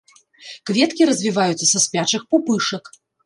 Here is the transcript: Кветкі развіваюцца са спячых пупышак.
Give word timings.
Кветкі 0.69 1.07
развіваюцца 1.09 1.65
са 1.73 1.83
спячых 1.85 2.21
пупышак. 2.31 2.83